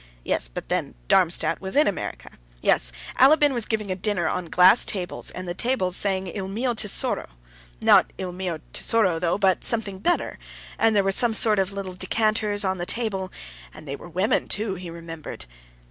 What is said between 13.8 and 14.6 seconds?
they were women,